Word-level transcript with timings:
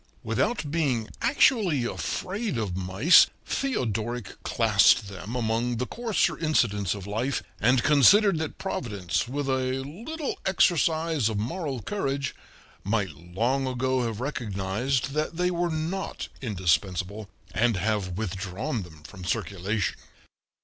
Without 0.23 0.71
being 0.71 1.09
actually 1.21 1.85
afraid 1.85 2.57
of 2.57 2.75
mice, 2.75 3.27
Theodoric 3.45 4.41
classed 4.41 5.09
them 5.09 5.35
among 5.35 5.77
the 5.77 5.85
coarser 5.85 6.35
incidents 6.39 6.95
of 6.95 7.05
life, 7.05 7.43
and 7.59 7.83
considered 7.83 8.39
that 8.39 8.57
Providence, 8.57 9.27
with 9.27 9.47
a 9.47 9.83
little 9.83 10.39
exercise 10.43 11.29
of 11.29 11.37
moral 11.37 11.83
courage, 11.83 12.33
might 12.83 13.09
long 13.11 13.67
ago 13.67 14.01
have 14.07 14.19
recognized 14.19 15.11
that 15.11 15.37
they 15.37 15.51
were 15.51 15.69
not 15.69 16.29
indispensable, 16.41 17.29
and 17.53 17.77
have 17.77 18.17
withdrawn 18.17 18.81
them 18.81 19.03
from 19.03 19.23
circulation. 19.23 19.97